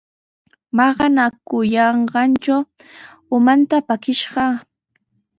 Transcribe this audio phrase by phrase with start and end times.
[0.77, 2.61] Maqanakuyanqantraw
[3.35, 4.45] umanta pakiyashqa.